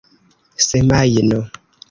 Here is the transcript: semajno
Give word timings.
semajno 0.67 1.39